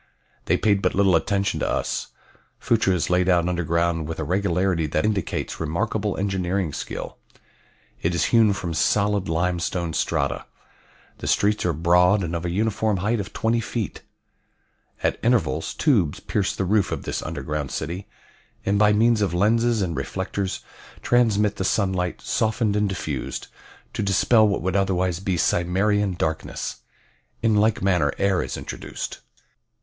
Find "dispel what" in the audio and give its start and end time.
24.01-24.63